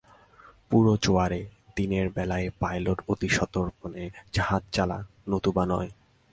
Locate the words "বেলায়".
2.09-2.47